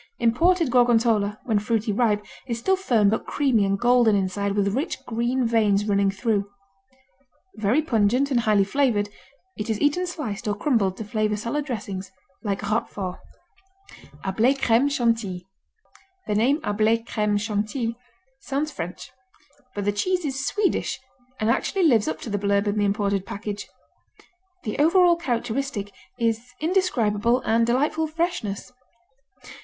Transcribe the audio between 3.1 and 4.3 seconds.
creamy and golden